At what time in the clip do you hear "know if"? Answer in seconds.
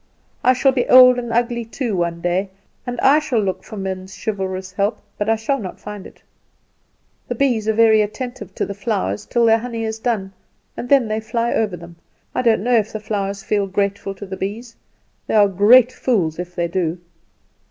12.63-12.91